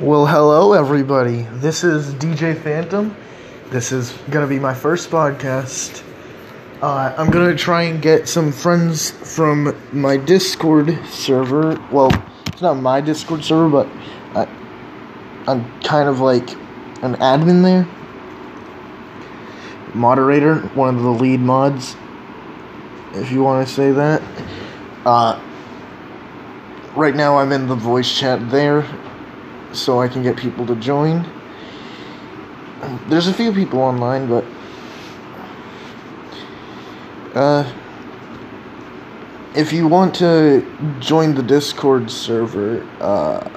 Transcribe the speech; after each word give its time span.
Well, 0.00 0.26
hello, 0.26 0.74
everybody. 0.74 1.42
This 1.54 1.82
is 1.82 2.14
DJ 2.14 2.56
Phantom. 2.56 3.16
This 3.70 3.90
is 3.90 4.12
going 4.30 4.46
to 4.46 4.48
be 4.48 4.60
my 4.60 4.72
first 4.72 5.10
podcast. 5.10 6.04
Uh, 6.80 7.12
I'm 7.18 7.32
going 7.32 7.50
to 7.50 7.60
try 7.60 7.82
and 7.82 8.00
get 8.00 8.28
some 8.28 8.52
friends 8.52 9.10
from 9.10 9.76
my 9.90 10.16
Discord 10.16 10.96
server. 11.08 11.84
Well, 11.90 12.10
it's 12.46 12.62
not 12.62 12.74
my 12.74 13.00
Discord 13.00 13.42
server, 13.42 13.68
but 13.68 13.88
I, 14.38 14.48
I'm 15.48 15.80
kind 15.80 16.08
of 16.08 16.20
like 16.20 16.48
an 17.02 17.16
admin 17.16 17.64
there. 17.64 17.88
Moderator, 19.96 20.60
one 20.76 20.94
of 20.94 21.02
the 21.02 21.10
lead 21.10 21.40
mods, 21.40 21.96
if 23.14 23.32
you 23.32 23.42
want 23.42 23.66
to 23.66 23.74
say 23.74 23.90
that. 23.90 24.22
Uh, 25.04 25.42
right 26.94 27.16
now, 27.16 27.38
I'm 27.38 27.50
in 27.50 27.66
the 27.66 27.74
voice 27.74 28.16
chat 28.16 28.48
there 28.48 28.86
so 29.72 30.00
I 30.00 30.08
can 30.08 30.22
get 30.22 30.36
people 30.36 30.66
to 30.66 30.76
join. 30.76 31.28
There's 33.08 33.28
a 33.28 33.34
few 33.34 33.52
people 33.52 33.80
online, 33.80 34.28
but 34.28 34.44
uh, 37.34 37.72
if 39.54 39.72
you 39.72 39.88
want 39.88 40.14
to 40.16 40.64
join 41.00 41.34
the 41.34 41.42
Discord 41.42 42.10
server, 42.10 42.82
uh, 43.00 43.48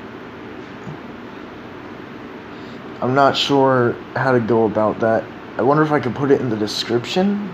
I'm 3.02 3.16
not 3.16 3.36
sure 3.36 3.94
how 4.16 4.32
to 4.32 4.40
go 4.40 4.66
about 4.66 5.00
that. 5.00 5.24
I 5.58 5.64
wonder 5.64 5.84
if 5.84 5.92
I 5.92 6.00
could 6.00 6.16
put 6.16 6.32
it 6.32 6.40
in 6.42 6.50
the 6.50 6.56
description. 6.56 7.50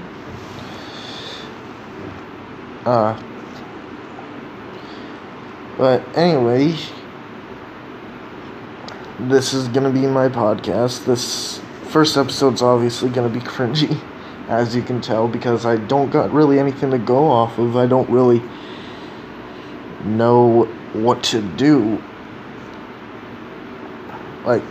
Uh, 2.86 3.22
but 5.78 6.18
anyway, 6.18 6.76
this 9.20 9.54
is 9.54 9.68
gonna 9.68 9.90
be 9.90 10.06
my 10.06 10.30
podcast. 10.30 11.06
This 11.06 11.60
first 11.90 12.18
episode's 12.18 12.62
obviously 12.62 13.10
gonna 13.10 13.30
be 13.30 13.40
cringy, 13.54 14.00
as 14.48 14.76
you 14.76 14.82
can 14.82 15.02
tell, 15.02 15.28
because 15.28 15.66
I 15.66 15.78
don't 15.78 16.12
got 16.12 16.32
really 16.32 16.60
anything 16.60 16.92
to 16.92 17.00
go 17.00 17.28
off 17.28 17.58
of. 17.58 17.76
I 17.76 17.88
don't 17.88 18.10
really 18.10 18.42
know 20.06 20.66
what 20.94 21.24
to 21.24 21.42
do. 21.42 22.02
Like, 24.46 24.64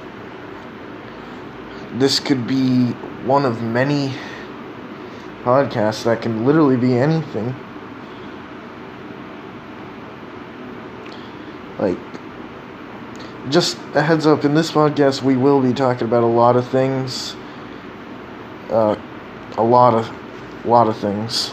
this 1.94 2.20
could 2.20 2.46
be 2.46 2.92
one 3.26 3.44
of 3.44 3.62
many 3.62 4.14
podcasts 5.42 6.04
that 6.04 6.22
can 6.22 6.46
literally 6.46 6.76
be 6.76 6.96
anything. 6.96 7.54
Like, 11.78 11.98
just 13.50 13.78
a 13.94 14.02
heads 14.02 14.26
up 14.26 14.44
in 14.44 14.54
this 14.54 14.72
podcast 14.72 15.22
we 15.22 15.36
will 15.36 15.60
be 15.60 15.72
talking 15.72 16.06
about 16.06 16.22
a 16.22 16.26
lot 16.26 16.56
of 16.56 16.66
things. 16.68 17.36
Uh, 18.70 18.96
a 19.56 19.62
lot 19.62 19.94
of 19.94 20.10
a 20.64 20.68
lot 20.68 20.88
of 20.88 20.96
things. 20.96 21.52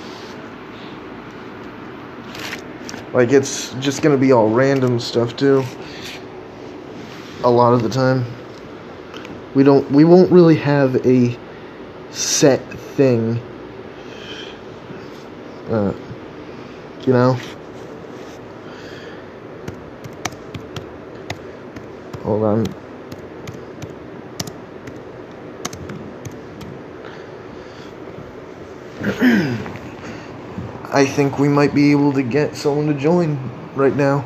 Like 3.14 3.32
it's 3.32 3.74
just 3.76 4.02
gonna 4.02 4.18
be 4.18 4.32
all 4.32 4.50
random 4.50 5.00
stuff 5.00 5.38
too. 5.38 5.64
A 7.44 7.50
lot 7.50 7.74
of 7.74 7.84
the 7.84 7.90
time. 7.90 8.26
We 9.54 9.64
don't 9.64 9.90
we 9.92 10.04
won't 10.04 10.32
really 10.32 10.56
have 10.56 11.06
a 11.06 11.38
set 12.10 12.62
thing. 12.96 13.40
Uh, 15.70 15.94
you 17.06 17.14
know 17.14 17.38
Hold 22.34 22.46
on. 22.46 22.66
I 30.92 31.06
think 31.06 31.38
we 31.38 31.48
might 31.48 31.76
be 31.76 31.92
able 31.92 32.12
to 32.14 32.24
get 32.24 32.56
someone 32.56 32.88
to 32.88 32.96
join 32.96 33.38
right 33.76 33.96
now. 33.96 34.26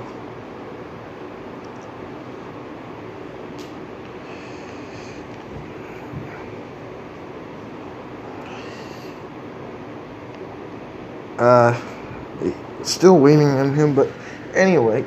Uh, 11.37 11.77
still 12.83 13.19
waiting 13.19 13.49
on 13.49 13.73
him, 13.73 13.93
but 13.93 14.07
anyway. 14.53 15.03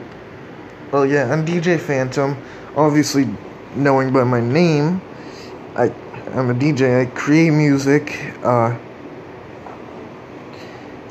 Well, 0.93 1.07
yeah, 1.07 1.33
I'm 1.33 1.45
DJ 1.45 1.79
Phantom. 1.79 2.37
Obviously, 2.75 3.29
knowing 3.77 4.13
by 4.13 4.25
my 4.25 4.41
name, 4.41 5.01
I 5.77 5.93
I'm 6.35 6.51
a 6.51 6.55
DJ. 6.55 7.03
I 7.03 7.07
create 7.07 7.51
music. 7.51 8.35
Uh, 8.43 8.77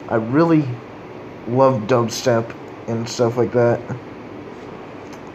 I 0.10 0.16
really 0.16 0.66
love 1.48 1.84
dubstep 1.84 2.54
and 2.88 3.08
stuff 3.08 3.38
like 3.38 3.54
that. 3.54 3.80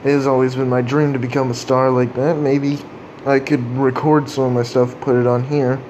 It 0.04 0.10
has 0.10 0.26
always 0.26 0.54
been 0.56 0.68
my 0.68 0.82
dream 0.82 1.14
to 1.14 1.18
become 1.18 1.50
a 1.50 1.54
star 1.54 1.90
like 1.90 2.14
that. 2.16 2.36
Maybe 2.36 2.78
I 3.24 3.40
could 3.40 3.64
record 3.78 4.28
some 4.28 4.44
of 4.44 4.52
my 4.52 4.62
stuff, 4.62 5.00
put 5.00 5.16
it 5.16 5.26
on 5.26 5.44
here, 5.44 5.80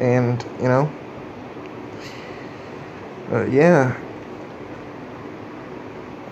and 0.00 0.42
you 0.58 0.68
know, 0.68 0.90
uh, 3.30 3.44
yeah. 3.44 4.00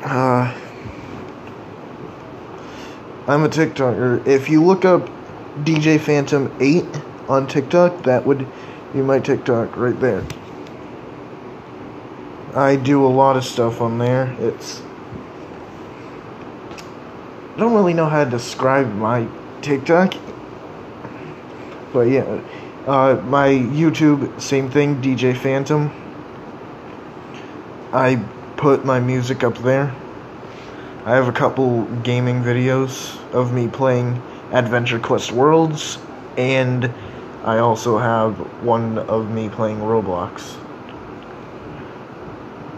Uh, 0.02 0.52
I'm 3.28 3.44
a 3.44 3.48
TikToker. 3.48 4.26
If 4.26 4.48
you 4.48 4.64
look 4.64 4.84
up 4.84 5.08
DJ 5.58 6.00
Phantom 6.00 6.52
8 6.58 6.84
on 7.28 7.46
TikTok, 7.46 8.02
that 8.02 8.26
would 8.26 8.44
be 8.92 9.00
my 9.00 9.20
TikTok 9.20 9.76
right 9.76 9.98
there. 10.00 10.24
I 12.54 12.74
do 12.74 13.06
a 13.06 13.08
lot 13.08 13.36
of 13.36 13.44
stuff 13.44 13.80
on 13.80 13.98
there. 13.98 14.34
It's. 14.41 14.82
I 17.54 17.60
don't 17.60 17.72
really 17.72 17.94
know 17.94 18.08
how 18.08 18.24
to 18.24 18.30
describe 18.30 18.92
my 18.94 19.28
TikTok. 19.60 20.14
But 21.92 22.08
yeah. 22.08 22.41
Uh, 22.86 23.22
my 23.26 23.50
YouTube, 23.50 24.41
same 24.41 24.68
thing, 24.68 25.00
DJ 25.00 25.36
Phantom. 25.36 25.92
I 27.92 28.16
put 28.62 28.84
my 28.84 29.00
music 29.00 29.42
up 29.42 29.58
there. 29.58 29.92
I 31.04 31.16
have 31.16 31.26
a 31.26 31.32
couple 31.32 31.82
gaming 32.04 32.44
videos 32.44 33.20
of 33.32 33.52
me 33.52 33.66
playing 33.66 34.22
Adventure 34.52 35.00
Quest 35.00 35.32
Worlds, 35.32 35.98
and 36.36 36.84
I 37.42 37.58
also 37.58 37.98
have 37.98 38.38
one 38.62 38.98
of 38.98 39.32
me 39.32 39.48
playing 39.48 39.78
Roblox. 39.78 40.56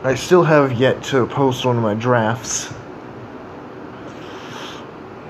I 0.03 0.15
still 0.15 0.45
have 0.45 0.73
yet 0.73 1.03
to 1.05 1.27
post 1.27 1.67
one 1.67 1.77
of 1.77 1.83
my 1.83 1.93
drafts. 1.93 2.73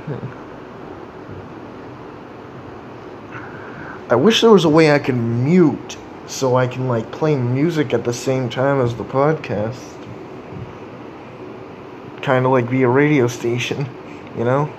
I 4.08 4.14
wish 4.14 4.40
there 4.40 4.52
was 4.52 4.64
a 4.64 4.68
way 4.68 4.92
I 4.92 5.00
could 5.00 5.16
mute 5.16 5.96
so 6.28 6.54
I 6.54 6.68
can 6.68 6.86
like 6.86 7.10
play 7.10 7.34
music 7.34 7.92
at 7.92 8.04
the 8.04 8.12
same 8.12 8.48
time 8.48 8.80
as 8.80 8.94
the 8.94 9.02
podcast 9.02 9.93
kind 12.24 12.46
of 12.46 12.52
like 12.52 12.68
be 12.68 12.82
a 12.82 12.88
radio 12.88 13.26
station, 13.28 13.86
you 14.36 14.44
know? 14.44 14.72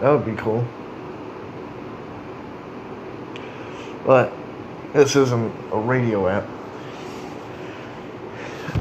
That 0.00 0.10
would 0.12 0.24
be 0.24 0.40
cool. 0.40 0.64
But 4.06 4.32
this 4.94 5.16
isn't 5.16 5.52
a 5.72 5.78
radio 5.78 6.28
app. 6.28 6.48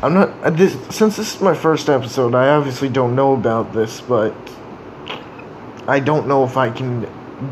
I'm 0.02 0.14
not 0.14 0.30
uh, 0.44 0.50
this 0.52 0.78
since 0.96 1.18
this 1.18 1.36
is 1.36 1.42
my 1.42 1.54
first 1.54 1.90
episode. 1.90 2.34
I 2.36 2.50
obviously 2.50 2.88
don't 2.88 3.16
know 3.16 3.34
about 3.34 3.74
this, 3.74 4.00
but 4.00 4.34
I 5.88 6.00
don't 6.00 6.28
know 6.28 6.46
if 6.46 6.56
I 6.56 6.70
can 6.70 7.08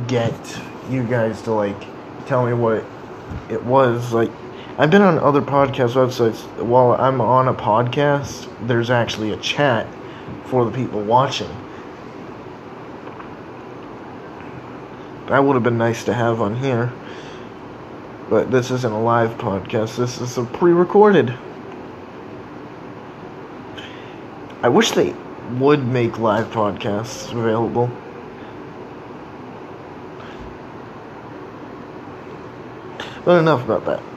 get 0.08 0.34
you 0.90 1.04
guys 1.04 1.42
to 1.42 1.52
like 1.52 1.76
tell 2.26 2.46
me 2.46 2.54
what 2.54 2.86
it 3.50 3.62
was 3.64 4.14
like 4.14 4.32
I've 4.80 4.92
been 4.92 5.02
on 5.02 5.18
other 5.18 5.42
podcast 5.42 5.94
websites. 5.96 6.44
While 6.62 6.92
I'm 6.92 7.20
on 7.20 7.48
a 7.48 7.54
podcast, 7.54 8.48
there's 8.68 8.92
actually 8.92 9.32
a 9.32 9.38
chat 9.38 9.88
for 10.46 10.66
the 10.66 10.72
people 10.72 11.02
watching. 11.02 11.50
That 15.30 15.44
would 15.44 15.56
have 15.56 15.64
been 15.64 15.80
nice 15.80 16.04
to 16.04 16.14
have 16.14 16.42
on 16.42 16.56
here. 16.58 16.94
But 18.30 18.52
this 18.52 18.70
isn't 18.70 18.94
a 18.94 19.02
live 19.02 19.32
podcast, 19.40 19.98
this 19.98 20.22
is 20.22 20.38
a 20.38 20.44
pre 20.44 20.74
recorded. 20.74 21.34
I 24.62 24.70
wish 24.70 24.92
they 24.92 25.16
would 25.54 25.88
make 25.88 26.20
live 26.20 26.52
podcasts 26.52 27.32
available. 27.32 27.90
But 33.26 33.40
enough 33.40 33.64
about 33.66 33.86
that. 33.86 34.17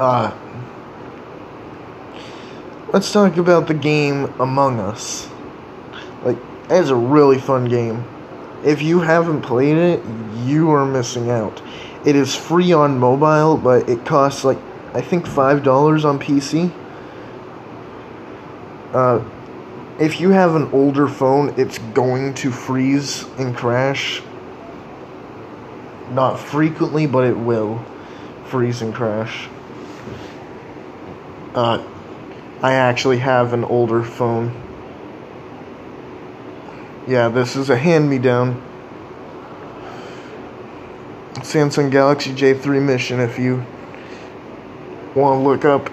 Uh, 0.00 0.34
let's 2.90 3.12
talk 3.12 3.36
about 3.36 3.66
the 3.68 3.74
game 3.74 4.32
Among 4.40 4.80
Us. 4.80 5.28
Like, 6.24 6.38
it's 6.70 6.88
a 6.88 6.96
really 6.96 7.38
fun 7.38 7.66
game. 7.66 8.02
If 8.64 8.80
you 8.80 9.00
haven't 9.00 9.42
played 9.42 9.76
it, 9.76 10.02
you 10.42 10.70
are 10.70 10.86
missing 10.86 11.28
out. 11.28 11.60
It 12.06 12.16
is 12.16 12.34
free 12.34 12.72
on 12.72 12.98
mobile, 12.98 13.58
but 13.58 13.90
it 13.90 14.06
costs 14.06 14.42
like 14.42 14.56
I 14.94 15.02
think 15.02 15.26
five 15.26 15.62
dollars 15.62 16.06
on 16.06 16.18
PC. 16.18 16.72
Uh, 18.94 19.22
if 19.98 20.18
you 20.18 20.30
have 20.30 20.54
an 20.54 20.70
older 20.72 21.08
phone, 21.08 21.52
it's 21.58 21.76
going 21.92 22.32
to 22.36 22.50
freeze 22.50 23.26
and 23.36 23.54
crash. 23.54 24.22
Not 26.12 26.40
frequently, 26.40 27.06
but 27.06 27.26
it 27.26 27.36
will 27.36 27.84
freeze 28.46 28.80
and 28.80 28.94
crash. 28.94 29.50
Uh, 31.54 31.82
I 32.62 32.74
actually 32.74 33.18
have 33.18 33.52
an 33.52 33.64
older 33.64 34.02
phone. 34.02 34.54
Yeah, 37.08 37.28
this 37.28 37.56
is 37.56 37.70
a 37.70 37.76
hand 37.76 38.08
me 38.08 38.18
down. 38.18 38.62
Samsung 41.34 41.90
Galaxy 41.90 42.32
J3 42.32 42.80
Mission 42.82 43.18
if 43.18 43.38
you 43.38 43.64
want 45.14 45.40
to 45.40 45.48
look 45.48 45.64
up 45.64 45.90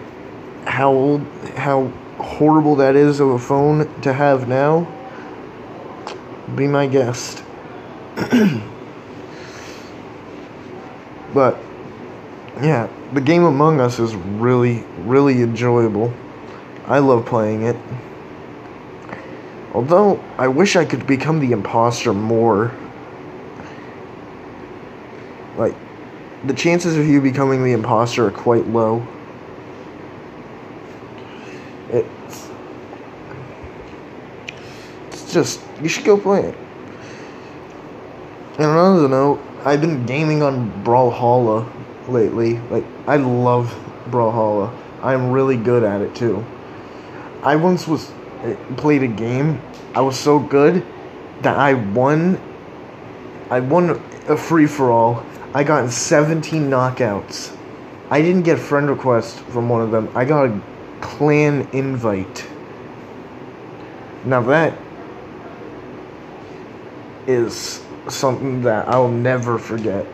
how 0.67 0.91
old, 0.91 1.21
how 1.55 1.87
horrible 2.19 2.75
that 2.75 2.95
is 2.95 3.19
of 3.19 3.29
a 3.29 3.39
phone 3.39 3.89
to 4.01 4.13
have 4.13 4.47
now. 4.47 4.87
Be 6.55 6.67
my 6.67 6.85
guest. 6.85 7.43
but 11.33 11.57
yeah, 12.61 12.89
the 13.13 13.21
game 13.21 13.43
Among 13.43 13.79
Us 13.79 13.99
is 13.99 14.15
really, 14.15 14.83
really 14.99 15.41
enjoyable. 15.41 16.13
I 16.85 16.99
love 16.99 17.25
playing 17.25 17.63
it. 17.63 17.75
Although, 19.73 20.23
I 20.37 20.47
wish 20.47 20.75
I 20.75 20.85
could 20.85 21.05
become 21.05 21.39
the 21.39 21.51
imposter 21.51 22.13
more. 22.13 22.73
Like, 25.57 25.75
the 26.45 26.53
chances 26.53 26.97
of 26.97 27.05
you 27.05 27.21
becoming 27.21 27.63
the 27.63 27.73
imposter 27.73 28.25
are 28.25 28.31
quite 28.31 28.67
low. 28.67 29.05
It's, 31.89 32.49
it's 35.11 35.33
just, 35.33 35.61
you 35.81 35.89
should 35.89 36.05
go 36.05 36.17
play 36.17 36.41
it. 36.41 36.55
And 38.57 38.65
on 38.65 38.97
another 38.97 39.09
note, 39.09 39.41
I've 39.63 39.81
been 39.81 40.05
gaming 40.05 40.41
on 40.41 40.83
Brawlhalla 40.83 41.71
lately. 42.07 42.57
Like, 42.69 42.85
I 43.07 43.17
love 43.17 43.73
Brawlhalla. 44.09 44.73
I'm 45.01 45.31
really 45.31 45.57
good 45.57 45.83
at 45.83 46.01
it 46.01 46.15
too. 46.15 46.45
I 47.43 47.55
once 47.55 47.87
was 47.87 48.11
eh, 48.41 48.55
played 48.77 49.03
a 49.03 49.07
game. 49.07 49.61
I 49.93 50.01
was 50.01 50.19
so 50.19 50.39
good 50.39 50.85
that 51.41 51.57
I 51.57 51.73
won. 51.73 52.39
I 53.49 53.59
won 53.59 54.01
a 54.27 54.37
free 54.37 54.67
for 54.67 54.91
all. 54.91 55.23
I 55.53 55.63
got 55.63 55.89
17 55.91 56.69
knockouts. 56.69 57.55
I 58.09 58.21
didn't 58.21 58.43
get 58.43 58.57
a 58.57 58.61
friend 58.61 58.89
request 58.89 59.39
from 59.39 59.69
one 59.69 59.81
of 59.81 59.91
them. 59.91 60.09
I 60.15 60.25
got 60.25 60.49
a 60.49 60.61
clan 61.01 61.67
invite. 61.73 62.47
Now 64.25 64.41
that 64.43 64.77
is 67.27 67.83
something 68.09 68.61
that 68.63 68.87
I'll 68.87 69.09
never 69.09 69.57
forget. 69.57 70.05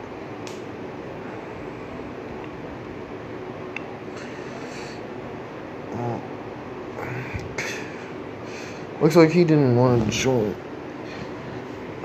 Looks 9.04 9.18
like 9.18 9.32
he 9.32 9.44
didn't 9.44 9.76
want 9.76 10.06
to 10.06 10.18
join. 10.18 10.56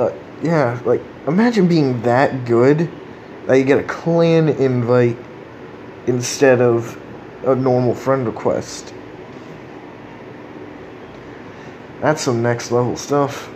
Uh, 0.01 0.13
yeah, 0.43 0.81
like, 0.85 1.01
imagine 1.29 1.69
being 1.69 2.03
that 2.03 2.45
good 2.45 2.91
that 3.47 3.55
you 3.55 3.63
get 3.63 3.79
a 3.79 3.85
clan 3.85 4.49
invite 4.49 5.17
instead 6.09 6.61
of 6.61 7.01
a 7.47 7.55
normal 7.55 7.95
friend 7.95 8.27
request. 8.27 8.93
That's 12.01 12.21
some 12.21 12.43
next 12.43 12.73
level 12.73 12.97
stuff. 12.97 13.49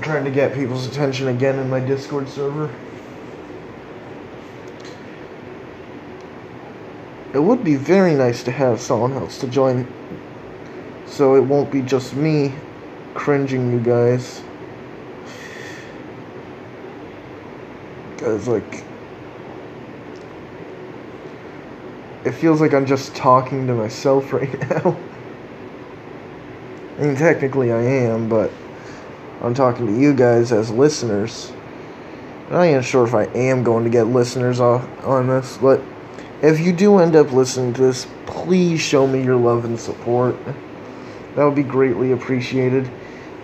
trying 0.20 0.30
to 0.30 0.38
get 0.38 0.52
people's 0.52 0.86
attention 0.86 1.28
again 1.28 1.58
in 1.58 1.70
my 1.70 1.80
Discord 1.80 2.28
server. 2.28 2.70
It 7.32 7.38
would 7.38 7.64
be 7.64 7.76
very 7.76 8.14
nice 8.14 8.42
to 8.42 8.50
have 8.50 8.82
someone 8.82 9.14
else 9.14 9.38
to 9.38 9.46
join 9.46 9.86
so 11.06 11.36
it 11.36 11.40
won't 11.40 11.70
be 11.72 11.80
just 11.80 12.14
me 12.14 12.52
cringing 13.14 13.72
you 13.72 13.80
guys. 13.80 14.42
Because, 18.14 18.46
like, 18.46 18.84
it 22.26 22.32
feels 22.32 22.60
like 22.60 22.74
I'm 22.74 22.84
just 22.84 23.14
talking 23.14 23.66
to 23.68 23.74
myself 23.74 24.32
right 24.34 24.68
now. 24.68 24.98
I 26.98 27.02
mean, 27.02 27.16
technically 27.16 27.72
I 27.72 27.80
am, 27.80 28.28
but 28.28 28.50
I'm 29.42 29.54
talking 29.54 29.86
to 29.86 29.98
you 29.98 30.12
guys 30.12 30.52
as 30.52 30.70
listeners. 30.70 31.52
I'm 32.46 32.52
not 32.52 32.64
even 32.64 32.82
sure 32.82 33.06
if 33.06 33.14
I 33.14 33.24
am 33.24 33.62
going 33.62 33.84
to 33.84 33.90
get 33.90 34.04
listeners 34.04 34.60
on 34.60 35.28
this, 35.28 35.56
but 35.56 35.80
if 36.42 36.60
you 36.60 36.72
do 36.72 36.98
end 36.98 37.16
up 37.16 37.32
listening 37.32 37.72
to 37.74 37.80
this, 37.82 38.06
please 38.26 38.80
show 38.80 39.06
me 39.06 39.22
your 39.22 39.36
love 39.36 39.64
and 39.64 39.78
support. 39.78 40.36
That 41.36 41.44
would 41.44 41.54
be 41.54 41.62
greatly 41.62 42.12
appreciated. 42.12 42.90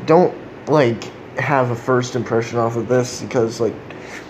Don't 0.06 0.34
like 0.68 1.04
have 1.36 1.70
a 1.70 1.76
first 1.76 2.16
impression 2.16 2.58
off 2.58 2.76
of 2.76 2.88
this 2.88 3.22
because 3.22 3.60
like 3.60 3.74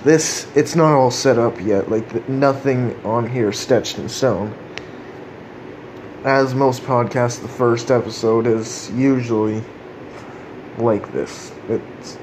this 0.02 0.46
it's 0.56 0.74
not 0.74 0.92
all 0.92 1.10
set 1.10 1.38
up 1.38 1.60
yet. 1.60 1.90
Like 1.90 2.28
nothing 2.28 2.94
on 3.04 3.28
here 3.28 3.52
stitched 3.52 3.98
in 3.98 4.08
stone. 4.08 4.54
As 6.24 6.54
most 6.54 6.82
podcasts, 6.82 7.40
the 7.40 7.48
first 7.48 7.90
episode 7.90 8.46
is 8.46 8.90
usually 8.90 9.62
like 10.78 11.12
this. 11.12 11.52
It's 11.68 12.18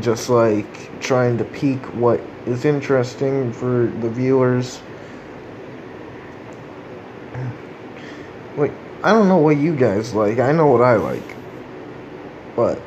just 0.00 0.28
like 0.28 1.00
trying 1.00 1.38
to 1.38 1.44
peak 1.44 1.80
what 1.94 2.20
is 2.46 2.64
interesting 2.64 3.52
for 3.52 3.86
the 4.00 4.08
viewers. 4.08 4.80
Like, 8.56 8.72
I 9.02 9.12
don't 9.12 9.28
know 9.28 9.38
what 9.38 9.56
you 9.56 9.74
guys 9.74 10.12
like. 10.14 10.38
I 10.38 10.52
know 10.52 10.66
what 10.66 10.82
I 10.82 10.96
like. 10.96 11.22
But, 12.56 12.80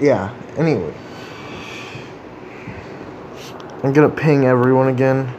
yeah, 0.00 0.34
anyway. 0.56 0.94
I'm 3.82 3.92
gonna 3.92 4.08
ping 4.08 4.46
everyone 4.46 4.88
again. 4.88 5.32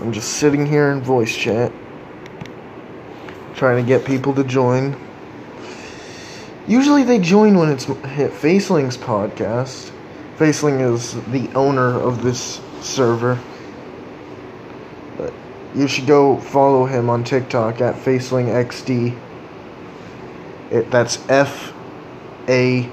I'm 0.00 0.12
just 0.12 0.34
sitting 0.34 0.66
here 0.66 0.90
in 0.90 1.00
voice 1.00 1.34
chat 1.34 1.72
trying 3.62 3.76
to 3.76 3.88
get 3.88 4.04
people 4.04 4.34
to 4.34 4.42
join. 4.42 4.96
Usually 6.66 7.04
they 7.04 7.20
join 7.20 7.56
when 7.56 7.70
it's 7.70 7.84
hit 7.84 8.32
Faceling's 8.32 8.96
podcast. 8.96 9.92
Faceling 10.36 10.80
is 10.80 11.12
the 11.30 11.48
owner 11.54 11.94
of 11.94 12.24
this 12.24 12.60
server. 12.80 13.38
But 15.16 15.32
you 15.76 15.86
should 15.86 16.08
go 16.08 16.38
follow 16.38 16.86
him 16.86 17.08
on 17.08 17.22
TikTok 17.22 17.80
at 17.80 17.94
FacelingXD. 17.94 19.16
It, 20.72 20.90
that's 20.90 21.24
F 21.28 21.72
A 22.48 22.90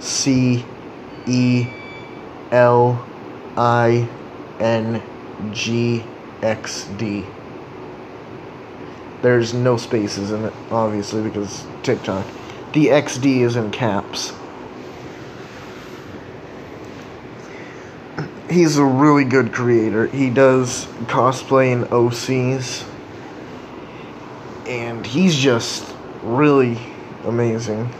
C 0.00 0.66
E 1.26 1.66
L 2.50 3.08
I 3.56 4.06
N 4.58 5.02
G 5.50 6.04
X 6.42 6.84
D. 6.98 7.24
There's 9.22 9.52
no 9.52 9.76
spaces 9.76 10.30
in 10.30 10.44
it, 10.44 10.52
obviously, 10.70 11.22
because 11.22 11.66
TikTok. 11.82 12.26
The 12.72 12.86
XD 12.86 13.40
is 13.40 13.56
in 13.56 13.70
caps. 13.70 14.32
He's 18.48 18.78
a 18.78 18.84
really 18.84 19.24
good 19.24 19.52
creator. 19.52 20.06
He 20.06 20.30
does 20.30 20.86
cosplay 21.06 21.72
in 21.72 21.84
OCs. 21.84 22.86
And 24.66 25.06
he's 25.06 25.36
just 25.36 25.94
really 26.22 26.78
amazing. 27.24 27.92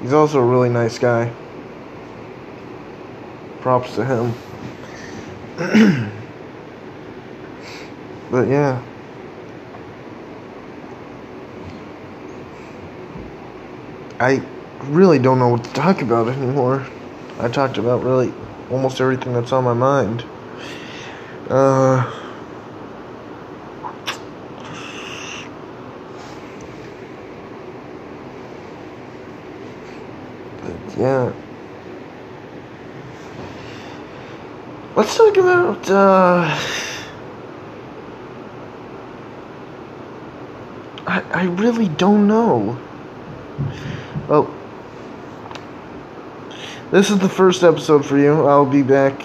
He's 0.00 0.12
also 0.12 0.40
a 0.40 0.44
really 0.44 0.68
nice 0.68 0.98
guy. 0.98 1.32
Props 3.60 3.94
to 3.94 4.04
him. 4.04 4.34
But 8.32 8.48
yeah. 8.48 8.82
I 14.18 14.42
really 14.84 15.18
don't 15.18 15.38
know 15.38 15.48
what 15.48 15.64
to 15.64 15.72
talk 15.74 16.00
about 16.00 16.28
anymore. 16.28 16.86
I 17.38 17.48
talked 17.48 17.76
about 17.76 18.02
really 18.02 18.32
almost 18.70 19.02
everything 19.02 19.34
that's 19.34 19.52
on 19.52 19.64
my 19.64 19.74
mind. 19.74 20.24
Uh, 21.50 22.10
but 30.62 30.98
yeah. 30.98 31.32
Let's 34.96 35.16
talk 35.18 35.36
about 35.36 35.90
uh, 35.90 36.81
I 41.42 41.46
really 41.46 41.88
don't 41.88 42.28
know. 42.28 42.78
Well, 44.28 44.54
this 46.92 47.10
is 47.10 47.18
the 47.18 47.28
first 47.28 47.64
episode 47.64 48.06
for 48.06 48.16
you. 48.16 48.46
I'll 48.46 48.64
be 48.64 48.82
back 48.82 49.20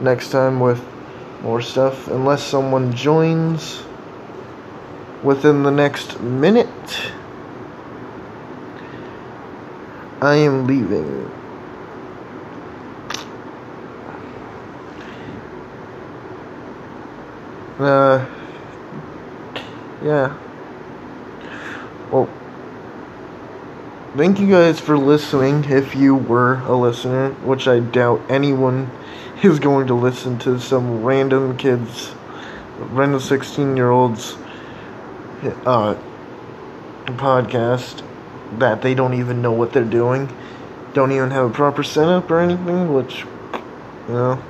next 0.00 0.30
time 0.30 0.60
with 0.60 0.82
more 1.42 1.60
stuff, 1.60 2.08
unless 2.08 2.42
someone 2.42 2.94
joins 2.94 3.82
within 5.22 5.62
the 5.62 5.70
next 5.70 6.18
minute. 6.20 7.12
I 10.22 10.36
am 10.36 10.66
leaving. 10.66 11.30
Uh, 17.78 18.26
yeah. 20.02 20.34
Well, 22.10 22.28
thank 24.16 24.38
you 24.38 24.48
guys 24.48 24.78
for 24.78 24.96
listening 24.96 25.64
if 25.64 25.96
you 25.96 26.14
were 26.14 26.60
a 26.60 26.76
listener, 26.76 27.30
which 27.42 27.66
I 27.66 27.80
doubt 27.80 28.22
anyone 28.28 28.92
is 29.42 29.58
going 29.58 29.88
to 29.88 29.94
listen 29.94 30.38
to 30.40 30.60
some 30.60 31.02
random 31.02 31.56
kids, 31.56 32.14
random 32.78 33.18
16 33.18 33.76
year 33.76 33.90
olds 33.90 34.36
uh, 35.64 35.96
podcast 37.06 38.04
that 38.60 38.82
they 38.82 38.94
don't 38.94 39.14
even 39.14 39.42
know 39.42 39.52
what 39.52 39.72
they're 39.72 39.84
doing, 39.84 40.32
don't 40.94 41.10
even 41.10 41.32
have 41.32 41.50
a 41.50 41.52
proper 41.52 41.82
setup 41.82 42.30
or 42.30 42.38
anything, 42.38 42.94
which, 42.94 43.24
you 44.06 44.14
know. 44.14 44.42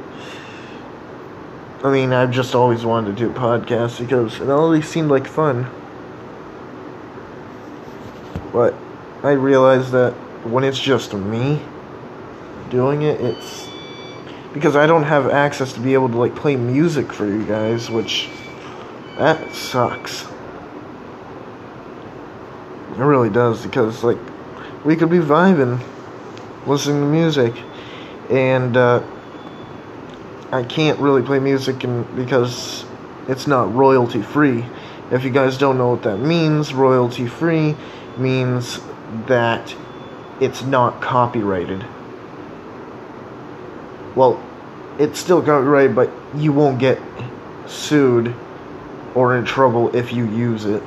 I 1.82 1.90
mean, 1.90 2.12
I've 2.12 2.32
just 2.32 2.54
always 2.54 2.84
wanted 2.84 3.16
to 3.16 3.26
do 3.26 3.32
podcasts 3.32 3.98
because 3.98 4.40
it 4.42 4.50
always 4.50 4.86
seemed 4.86 5.10
like 5.10 5.26
fun. 5.26 5.70
But 8.56 8.72
I 9.22 9.32
realize 9.32 9.90
that 9.90 10.14
when 10.46 10.64
it's 10.64 10.80
just 10.80 11.12
me 11.12 11.60
doing 12.70 13.02
it, 13.02 13.20
it's 13.20 13.68
because 14.54 14.76
I 14.76 14.86
don't 14.86 15.02
have 15.02 15.28
access 15.28 15.74
to 15.74 15.80
be 15.80 15.92
able 15.92 16.08
to 16.08 16.16
like 16.16 16.34
play 16.34 16.56
music 16.56 17.12
for 17.12 17.26
you 17.26 17.44
guys, 17.44 17.90
which 17.90 18.30
that 19.18 19.54
sucks. 19.54 20.22
It 22.92 23.02
really 23.02 23.28
does 23.28 23.62
because 23.62 24.02
like 24.02 24.16
we 24.86 24.96
could 24.96 25.10
be 25.10 25.18
vibing, 25.18 25.78
listening 26.66 27.02
to 27.02 27.08
music, 27.08 27.52
and 28.30 28.74
uh, 28.74 29.02
I 30.50 30.62
can't 30.62 30.98
really 30.98 31.20
play 31.20 31.40
music 31.40 31.84
and 31.84 32.16
because 32.16 32.86
it's 33.28 33.46
not 33.46 33.74
royalty 33.74 34.22
free. 34.22 34.64
If 35.10 35.24
you 35.24 35.30
guys 35.30 35.58
don't 35.58 35.76
know 35.76 35.90
what 35.90 36.04
that 36.04 36.20
means, 36.20 36.72
royalty 36.72 37.26
free 37.26 37.76
means 38.18 38.80
that 39.26 39.74
it's 40.40 40.62
not 40.62 41.00
copyrighted. 41.00 41.84
Well, 44.14 44.42
it's 44.98 45.18
still 45.18 45.40
copyrighted, 45.40 45.94
but 45.94 46.10
you 46.34 46.52
won't 46.52 46.78
get 46.78 47.00
sued 47.66 48.34
or 49.14 49.36
in 49.36 49.44
trouble 49.44 49.94
if 49.94 50.12
you 50.12 50.26
use 50.26 50.64
it. 50.64 50.82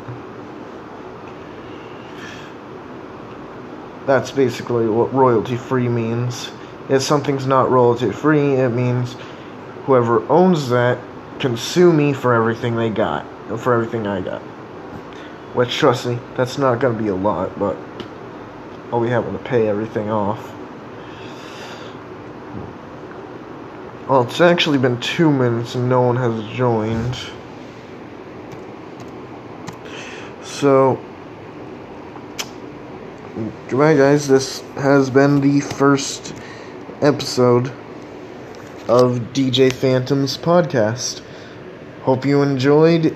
That's 4.06 4.32
basically 4.32 4.88
what 4.88 5.14
royalty 5.14 5.56
free 5.56 5.88
means. 5.88 6.50
If 6.90 7.04
something's 7.04 7.46
not 7.46 7.70
royalty 7.70 8.12
free, 8.12 8.54
it 8.54 8.70
means 8.70 9.16
whoever 9.86 10.28
owns 10.32 10.70
that 10.70 10.98
can 11.40 11.56
sue 11.56 11.94
me 11.94 12.14
for 12.14 12.34
everything 12.34 12.76
they 12.76 12.90
got, 12.90 13.26
for 13.60 13.74
everything 13.74 14.08
I 14.08 14.22
got. 14.22 14.42
Which, 15.54 15.76
trust 15.76 16.06
me, 16.06 16.20
that's 16.36 16.58
not 16.58 16.80
going 16.80 16.96
to 16.96 17.04
be 17.04 17.10
a 17.10 17.16
lot, 17.16 17.58
but 17.58 17.76
I'll 18.92 19.02
be 19.02 19.10
having 19.10 19.34
to 19.34 19.40
pay 19.40 19.68
everything 19.68 20.10
off. 20.10 20.56
Well, 24.08 24.24
it's 24.24 24.42
actually 24.42 24.80
been 24.80 25.00
two 25.00 25.32
minutes 25.32 25.76
and 25.76 25.88
no 25.88 26.02
one 26.02 26.16
has 26.16 26.44
joined. 26.56 27.16
So, 30.44 31.00
goodbye, 33.68 33.96
guys. 33.96 34.28
This 34.28 34.62
has 34.76 35.10
been 35.10 35.42
the 35.42 35.62
first 35.62 36.34
episode 37.02 37.68
of 38.88 39.20
DJ 39.34 39.72
Phantom's 39.72 40.38
podcast. 40.38 41.22
Hope 42.02 42.26
you 42.26 42.42
enjoyed 42.42 43.16